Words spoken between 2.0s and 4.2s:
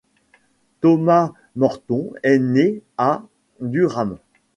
est né à Durham.